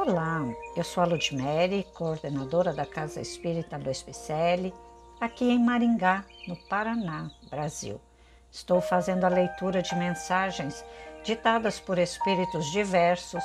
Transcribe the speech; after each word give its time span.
Olá, 0.00 0.44
eu 0.76 0.84
sou 0.84 1.02
a 1.02 1.06
Ludmere, 1.06 1.84
coordenadora 1.92 2.72
da 2.72 2.86
Casa 2.86 3.20
Espírita 3.20 3.76
Luiz 3.76 4.00
Picelli, 4.00 4.72
aqui 5.20 5.50
em 5.50 5.58
Maringá, 5.58 6.24
no 6.46 6.54
Paraná, 6.68 7.28
Brasil. 7.50 8.00
Estou 8.48 8.80
fazendo 8.80 9.24
a 9.24 9.28
leitura 9.28 9.82
de 9.82 9.92
mensagens 9.96 10.84
ditadas 11.24 11.80
por 11.80 11.98
espíritos 11.98 12.70
diversos 12.70 13.42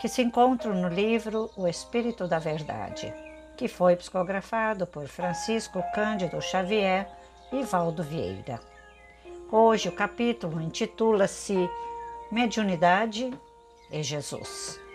que 0.00 0.06
se 0.06 0.22
encontram 0.22 0.74
no 0.74 0.86
livro 0.88 1.50
O 1.56 1.66
Espírito 1.66 2.28
da 2.28 2.38
Verdade, 2.38 3.12
que 3.56 3.66
foi 3.66 3.96
psicografado 3.96 4.86
por 4.86 5.08
Francisco 5.08 5.82
Cândido 5.92 6.40
Xavier 6.40 7.10
e 7.50 7.64
Valdo 7.64 8.04
Vieira. 8.04 8.60
Hoje 9.50 9.88
o 9.88 9.96
capítulo 9.96 10.62
intitula-se 10.62 11.68
Mediunidade 12.30 13.36
e 13.90 14.04
Jesus 14.04 14.85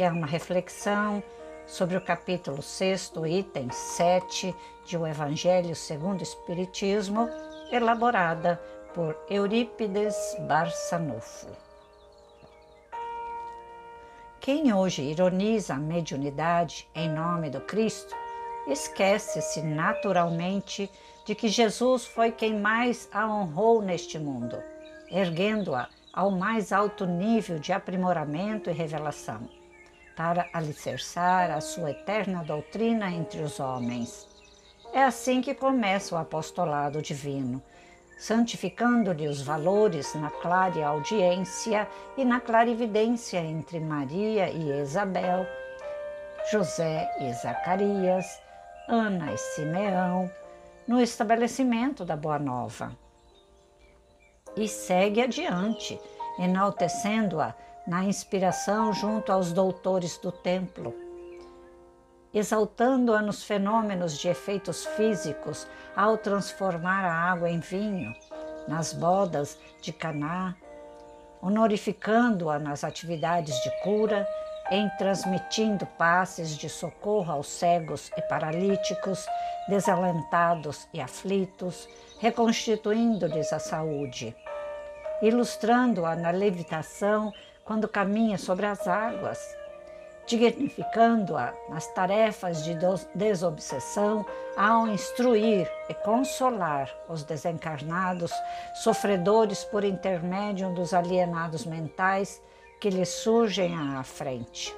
que 0.00 0.04
é 0.04 0.10
uma 0.10 0.26
reflexão 0.26 1.22
sobre 1.66 1.94
o 1.94 2.00
capítulo 2.00 2.62
6, 2.62 3.12
item 3.28 3.68
7 3.70 4.56
de 4.86 4.96
O 4.96 5.06
Evangelho 5.06 5.76
segundo 5.76 6.20
o 6.20 6.22
Espiritismo, 6.22 7.28
elaborada 7.70 8.58
por 8.94 9.14
Eurípides 9.28 10.16
Barçanufo. 10.48 11.48
Quem 14.40 14.72
hoje 14.72 15.02
ironiza 15.02 15.74
a 15.74 15.78
mediunidade 15.78 16.88
em 16.94 17.10
nome 17.10 17.50
do 17.50 17.60
Cristo, 17.60 18.16
esquece-se 18.66 19.60
naturalmente 19.60 20.90
de 21.26 21.34
que 21.34 21.48
Jesus 21.48 22.06
foi 22.06 22.32
quem 22.32 22.58
mais 22.58 23.06
a 23.12 23.28
honrou 23.28 23.82
neste 23.82 24.18
mundo, 24.18 24.56
erguendo-a 25.10 25.90
ao 26.10 26.30
mais 26.30 26.72
alto 26.72 27.04
nível 27.04 27.58
de 27.58 27.70
aprimoramento 27.70 28.70
e 28.70 28.72
revelação 28.72 29.59
para 30.16 30.48
alicerçar 30.52 31.50
a 31.50 31.60
sua 31.60 31.90
eterna 31.90 32.42
doutrina 32.44 33.10
entre 33.10 33.42
os 33.42 33.58
homens. 33.60 34.28
É 34.92 35.02
assim 35.02 35.40
que 35.40 35.54
começa 35.54 36.14
o 36.14 36.18
apostolado 36.18 37.00
divino, 37.00 37.62
santificando-lhe 38.18 39.28
os 39.28 39.40
valores 39.40 40.14
na 40.14 40.30
clara 40.30 40.86
audiência 40.86 41.88
e 42.16 42.24
na 42.24 42.40
clarividência 42.40 43.38
entre 43.38 43.80
Maria 43.80 44.50
e 44.50 44.80
Isabel, 44.80 45.46
José 46.50 47.08
e 47.20 47.32
Zacarias, 47.32 48.26
Ana 48.88 49.32
e 49.32 49.36
Simeão, 49.38 50.30
no 50.86 51.00
estabelecimento 51.00 52.04
da 52.04 52.16
Boa 52.16 52.38
Nova. 52.38 52.90
E 54.56 54.66
segue 54.66 55.22
adiante, 55.22 56.00
enaltecendo-a 56.38 57.54
na 57.90 58.04
inspiração 58.04 58.92
junto 58.92 59.32
aos 59.32 59.52
doutores 59.52 60.16
do 60.16 60.30
templo, 60.30 60.94
exaltando-a 62.32 63.20
nos 63.20 63.42
fenômenos 63.42 64.16
de 64.16 64.28
efeitos 64.28 64.86
físicos 64.86 65.66
ao 65.96 66.16
transformar 66.16 67.04
a 67.04 67.12
água 67.12 67.50
em 67.50 67.58
vinho, 67.58 68.14
nas 68.68 68.92
bodas 68.92 69.58
de 69.82 69.92
Caná, 69.92 70.54
honorificando-a 71.42 72.60
nas 72.60 72.84
atividades 72.84 73.60
de 73.60 73.70
cura, 73.82 74.24
em 74.70 74.88
transmitindo 74.90 75.84
passes 75.84 76.56
de 76.56 76.68
socorro 76.68 77.32
aos 77.32 77.48
cegos 77.48 78.12
e 78.16 78.22
paralíticos, 78.22 79.26
desalentados 79.68 80.86
e 80.94 81.00
aflitos, 81.00 81.88
reconstituindo-lhes 82.20 83.52
a 83.52 83.58
saúde, 83.58 84.36
ilustrando-a 85.20 86.14
na 86.14 86.30
levitação 86.30 87.32
quando 87.64 87.88
caminha 87.88 88.38
sobre 88.38 88.66
as 88.66 88.86
águas, 88.86 89.38
dignificando-a 90.26 91.52
nas 91.68 91.86
tarefas 91.88 92.62
de 92.62 92.76
desobsessão 93.14 94.24
ao 94.56 94.86
instruir 94.86 95.70
e 95.88 95.94
consolar 95.94 96.88
os 97.08 97.24
desencarnados, 97.24 98.32
sofredores 98.74 99.64
por 99.64 99.84
intermédio 99.84 100.72
dos 100.72 100.94
alienados 100.94 101.64
mentais 101.64 102.40
que 102.80 102.90
lhes 102.90 103.08
surgem 103.08 103.74
à 103.74 104.02
frente. 104.02 104.74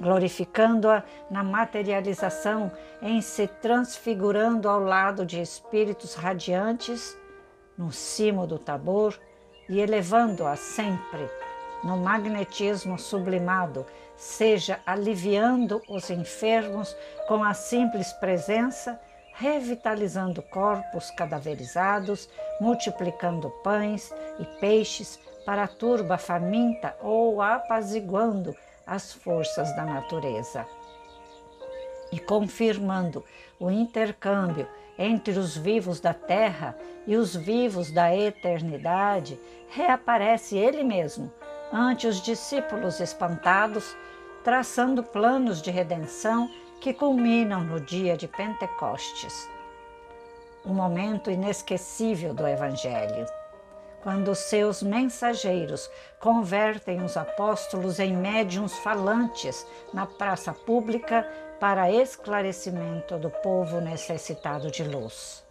Glorificando-a 0.00 1.02
na 1.30 1.42
materialização, 1.42 2.70
em 3.00 3.20
se 3.20 3.46
transfigurando 3.46 4.68
ao 4.68 4.80
lado 4.80 5.24
de 5.24 5.40
espíritos 5.40 6.14
radiantes, 6.14 7.16
no 7.76 7.92
cimo 7.92 8.46
do 8.46 8.58
tabor, 8.58 9.18
e 9.68 9.80
elevando-a 9.80 10.56
sempre 10.56 11.28
no 11.84 11.98
magnetismo 11.98 12.98
sublimado, 12.98 13.86
seja 14.16 14.80
aliviando 14.86 15.82
os 15.88 16.08
enfermos 16.10 16.96
com 17.28 17.44
a 17.44 17.52
simples 17.52 18.12
presença, 18.14 18.98
revitalizando 19.34 20.40
corpos 20.42 21.10
cadaverizados, 21.10 22.28
multiplicando 22.60 23.50
pães 23.62 24.12
e 24.38 24.44
peixes 24.60 25.18
para 25.44 25.64
a 25.64 25.68
turba 25.68 26.16
faminta 26.16 26.96
ou 27.02 27.42
apaziguando 27.42 28.56
as 28.86 29.12
forças 29.12 29.74
da 29.76 29.84
natureza. 29.84 30.66
E 32.10 32.18
confirmando 32.18 33.24
o 33.58 33.70
intercâmbio 33.70 34.68
entre 34.96 35.36
os 35.36 35.56
vivos 35.56 36.00
da 36.00 36.14
terra 36.14 36.78
e 37.06 37.16
os 37.16 37.34
vivos 37.34 37.90
da 37.90 38.14
eternidade, 38.14 39.38
reaparece 39.68 40.56
ele 40.56 40.84
mesmo 40.84 41.32
ante 41.74 42.06
os 42.06 42.22
discípulos 42.22 43.00
espantados, 43.00 43.96
traçando 44.44 45.02
planos 45.02 45.60
de 45.60 45.72
redenção 45.72 46.48
que 46.80 46.94
culminam 46.94 47.64
no 47.64 47.80
dia 47.80 48.16
de 48.16 48.28
Pentecostes. 48.28 49.50
Um 50.64 50.72
momento 50.72 51.32
inesquecível 51.32 52.32
do 52.32 52.46
Evangelho, 52.46 53.26
quando 54.04 54.34
seus 54.36 54.82
mensageiros 54.82 55.90
convertem 56.20 57.02
os 57.02 57.16
apóstolos 57.16 57.98
em 57.98 58.16
médiums 58.16 58.78
falantes 58.78 59.66
na 59.92 60.06
praça 60.06 60.52
pública 60.52 61.28
para 61.58 61.90
esclarecimento 61.90 63.18
do 63.18 63.30
povo 63.30 63.80
necessitado 63.80 64.70
de 64.70 64.84
luz. 64.84 65.43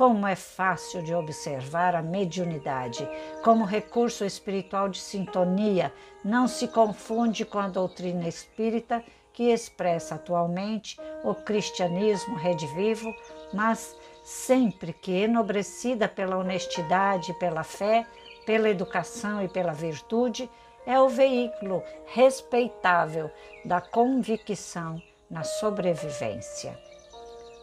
Como 0.00 0.26
é 0.26 0.34
fácil 0.34 1.02
de 1.02 1.14
observar 1.14 1.94
a 1.94 2.00
mediunidade 2.00 3.06
como 3.44 3.66
recurso 3.66 4.24
espiritual 4.24 4.88
de 4.88 4.98
sintonia, 4.98 5.92
não 6.24 6.48
se 6.48 6.66
confunde 6.68 7.44
com 7.44 7.58
a 7.58 7.68
doutrina 7.68 8.26
espírita 8.26 9.04
que 9.34 9.52
expressa 9.52 10.14
atualmente 10.14 10.98
o 11.22 11.34
cristianismo 11.34 12.34
redivivo, 12.34 13.14
mas 13.52 13.94
sempre 14.24 14.94
que 14.94 15.12
enobrecida 15.12 16.08
pela 16.08 16.38
honestidade, 16.38 17.34
pela 17.34 17.62
fé, 17.62 18.06
pela 18.46 18.70
educação 18.70 19.44
e 19.44 19.48
pela 19.48 19.74
virtude, 19.74 20.48
é 20.86 20.98
o 20.98 21.10
veículo 21.10 21.82
respeitável 22.06 23.30
da 23.66 23.82
convicção 23.82 24.98
na 25.30 25.44
sobrevivência. 25.44 26.89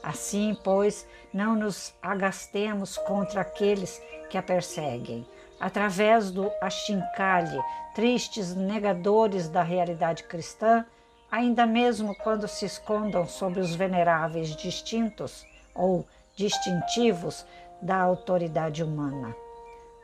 Assim, 0.07 0.57
pois, 0.63 1.05
não 1.33 1.53
nos 1.53 1.93
agastemos 2.01 2.97
contra 2.97 3.41
aqueles 3.41 4.01
que 4.29 4.37
a 4.37 4.41
perseguem. 4.41 5.27
Através 5.59 6.31
do 6.31 6.49
achincalhe, 6.61 7.61
tristes 7.93 8.55
negadores 8.55 9.49
da 9.49 9.61
realidade 9.61 10.23
cristã, 10.23 10.85
ainda 11.29 11.65
mesmo 11.65 12.15
quando 12.23 12.47
se 12.47 12.65
escondam 12.65 13.27
sobre 13.27 13.59
os 13.59 13.75
veneráveis 13.75 14.55
distintos 14.55 15.45
ou 15.75 16.07
distintivos 16.37 17.45
da 17.81 17.97
autoridade 17.99 18.81
humana. 18.81 19.35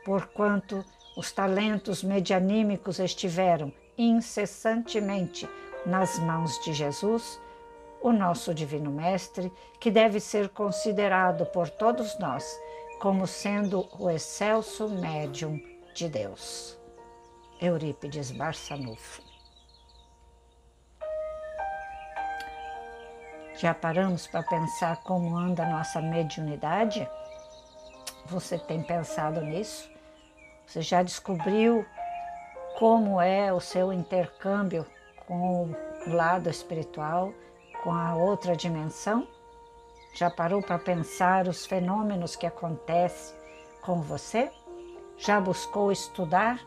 Porquanto 0.04 0.84
os 1.16 1.32
talentos 1.32 2.02
medianímicos 2.02 2.98
estiveram 2.98 3.72
incessantemente 3.96 5.48
nas 5.86 6.18
mãos 6.18 6.62
de 6.62 6.74
Jesus, 6.74 7.40
o 8.04 8.12
nosso 8.12 8.52
Divino 8.52 8.90
Mestre, 8.90 9.50
que 9.80 9.90
deve 9.90 10.20
ser 10.20 10.50
considerado 10.50 11.46
por 11.46 11.70
todos 11.70 12.18
nós 12.18 12.44
como 13.00 13.26
sendo 13.26 13.88
o 13.98 14.10
excelso 14.10 14.90
médium 14.90 15.58
de 15.94 16.10
Deus. 16.10 16.78
Eurípides 17.58 18.30
Barçanufo. 18.30 19.22
Já 23.54 23.72
paramos 23.72 24.26
para 24.26 24.42
pensar 24.42 25.02
como 25.02 25.34
anda 25.38 25.62
a 25.62 25.70
nossa 25.70 26.02
mediunidade? 26.02 27.08
Você 28.26 28.58
tem 28.58 28.82
pensado 28.82 29.40
nisso? 29.40 29.90
Você 30.66 30.82
já 30.82 31.02
descobriu 31.02 31.86
como 32.78 33.18
é 33.18 33.50
o 33.50 33.60
seu 33.60 33.94
intercâmbio 33.94 34.84
com 35.26 35.70
o 36.06 36.10
lado 36.12 36.50
espiritual? 36.50 37.32
Com 37.84 37.92
a 37.92 38.16
outra 38.16 38.56
dimensão? 38.56 39.28
Já 40.14 40.30
parou 40.30 40.62
para 40.62 40.78
pensar 40.78 41.46
os 41.46 41.66
fenômenos 41.66 42.34
que 42.34 42.46
acontecem 42.46 43.36
com 43.82 44.00
você? 44.00 44.50
Já 45.18 45.38
buscou 45.38 45.92
estudar? 45.92 46.66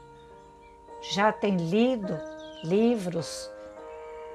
Já 1.02 1.31
tem 1.31 1.58
lido 1.58 2.18
livros 2.64 3.50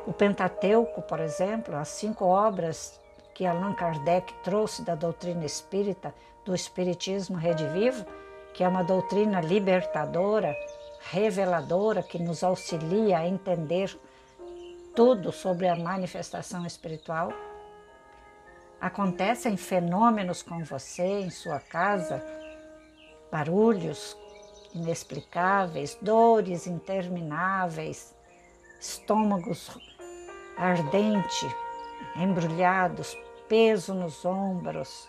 O 0.06 0.12
Pentateuco, 0.12 1.00
por 1.02 1.20
exemplo, 1.20 1.76
as 1.76 1.88
cinco 1.88 2.24
obras 2.24 3.00
que 3.32 3.46
Allan 3.46 3.74
Kardec 3.74 4.34
trouxe 4.42 4.82
da 4.82 4.96
doutrina 4.96 5.44
espírita, 5.44 6.12
do 6.44 6.52
Espiritismo 6.52 7.36
Redivivo, 7.36 8.04
que 8.52 8.64
é 8.64 8.68
uma 8.68 8.82
doutrina 8.82 9.40
libertadora, 9.40 10.56
reveladora, 11.00 12.02
que 12.02 12.18
nos 12.18 12.42
auxilia 12.42 13.18
a 13.18 13.26
entender 13.26 13.96
tudo 14.94 15.32
sobre 15.32 15.68
a 15.68 15.76
manifestação 15.76 16.66
espiritual. 16.66 17.32
Acontecem 18.80 19.56
fenômenos 19.56 20.42
com 20.42 20.62
você 20.64 21.20
em 21.20 21.30
sua 21.30 21.60
casa, 21.60 22.22
barulhos 23.30 24.16
inexplicáveis, 24.74 25.96
dores 26.00 26.66
intermináveis, 26.66 28.14
estômagos 28.80 29.70
ardente, 30.56 31.46
embrulhados, 32.16 33.16
peso 33.48 33.94
nos 33.94 34.24
ombros. 34.24 35.08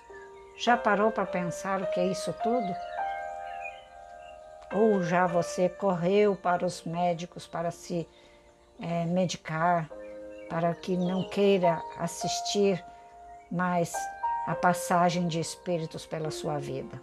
Já 0.57 0.77
parou 0.77 1.11
para 1.11 1.25
pensar 1.25 1.81
o 1.81 1.87
que 1.87 1.99
é 1.99 2.07
isso 2.07 2.33
tudo? 2.43 2.75
Ou 4.73 5.03
já 5.03 5.27
você 5.27 5.67
correu 5.67 6.35
para 6.35 6.65
os 6.65 6.83
médicos 6.83 7.47
para 7.47 7.71
se 7.71 8.07
é, 8.79 9.05
medicar, 9.05 9.89
para 10.49 10.73
que 10.75 10.95
não 10.95 11.27
queira 11.29 11.81
assistir 11.97 12.83
mais 13.51 13.93
a 14.45 14.55
passagem 14.55 15.27
de 15.27 15.39
espíritos 15.39 16.05
pela 16.05 16.31
sua 16.31 16.59
vida? 16.59 17.01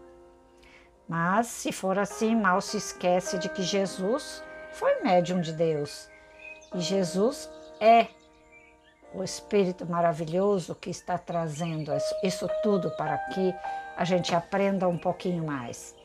Mas, 1.08 1.48
se 1.48 1.72
for 1.72 1.98
assim, 1.98 2.36
mal 2.36 2.60
se 2.60 2.76
esquece 2.76 3.38
de 3.38 3.48
que 3.48 3.62
Jesus 3.62 4.42
foi 4.72 5.02
médium 5.02 5.40
de 5.40 5.52
Deus. 5.52 6.08
E 6.74 6.80
Jesus 6.80 7.50
é 7.80 8.06
o 9.12 9.24
Espírito 9.24 9.84
maravilhoso 9.84 10.74
que 10.74 10.90
está 10.90 11.18
trazendo 11.18 11.92
isso 12.22 12.48
tudo 12.62 12.90
para 12.92 13.18
que 13.18 13.52
a 13.96 14.04
gente 14.04 14.34
aprenda 14.34 14.86
um 14.86 14.96
pouquinho 14.96 15.44
mais. 15.44 15.96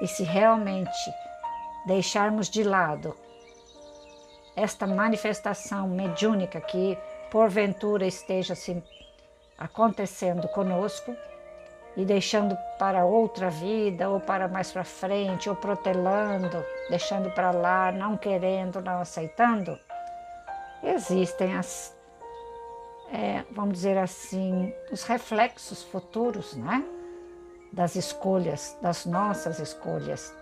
E 0.00 0.06
se 0.06 0.22
realmente 0.22 1.10
deixarmos 1.86 2.50
de 2.50 2.62
lado 2.62 3.16
esta 4.58 4.86
manifestação 4.86 5.88
mediúnica 5.88 6.60
que 6.60 6.98
porventura 7.30 8.06
esteja 8.06 8.54
se 8.54 8.82
acontecendo 9.56 10.48
conosco 10.48 11.14
e 11.96 12.04
deixando 12.04 12.56
para 12.78 13.04
outra 13.04 13.50
vida 13.50 14.08
ou 14.08 14.20
para 14.20 14.46
mais 14.48 14.70
para 14.70 14.84
frente 14.84 15.48
ou 15.48 15.56
protelando, 15.56 16.64
deixando 16.90 17.30
para 17.30 17.50
lá, 17.50 17.90
não 17.90 18.16
querendo, 18.16 18.80
não 18.80 19.00
aceitando, 19.00 19.78
existem 20.82 21.56
as 21.56 21.96
é, 23.10 23.42
vamos 23.50 23.74
dizer 23.74 23.96
assim, 23.96 24.72
os 24.92 25.02
reflexos 25.02 25.82
futuros, 25.82 26.54
né? 26.54 26.84
Das 27.72 27.96
escolhas, 27.96 28.76
das 28.82 29.06
nossas 29.06 29.58
escolhas. 29.58 30.34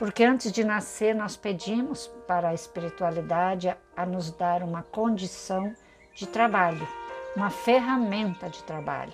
Porque 0.00 0.24
antes 0.24 0.50
de 0.50 0.64
nascer, 0.64 1.14
nós 1.14 1.36
pedimos 1.36 2.06
para 2.26 2.48
a 2.48 2.54
espiritualidade 2.54 3.76
a, 3.94 4.06
nos 4.06 4.30
dar 4.30 4.62
uma 4.62 4.82
condição 4.82 5.76
de 6.14 6.26
trabalho, 6.26 6.88
uma 7.36 7.50
ferramenta 7.50 8.48
de 8.48 8.64
trabalho. 8.64 9.12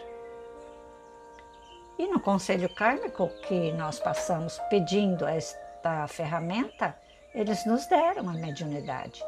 E 1.99 2.07
no 2.07 2.21
conselho 2.21 2.73
kármico 2.73 3.29
que 3.49 3.73
nós 3.73 3.99
passamos 3.99 4.61
pedindo 4.71 5.27
esta 5.27 6.07
ferramenta, 6.07 6.97
eles 7.35 7.67
nos 7.67 7.85
deram 7.87 8.29
a 8.29 8.35
mediunidade 8.35 9.21